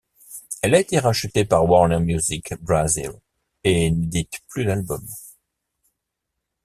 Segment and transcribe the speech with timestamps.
[0.63, 3.11] Elle a été rachetée par Warner Music Brasil
[3.63, 5.05] et n'édite plus d'albums.